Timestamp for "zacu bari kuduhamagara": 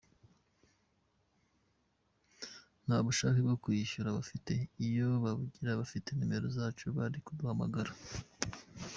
6.57-7.91